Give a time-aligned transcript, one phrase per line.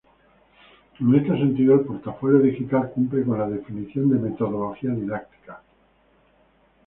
[0.99, 5.61] En este sentido, el portafolio digital cumple con la definición de metodología didáctica.